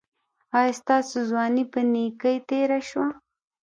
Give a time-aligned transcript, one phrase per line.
[0.57, 3.07] ایا ستاسو ځواني په نیکۍ تیره شوه؟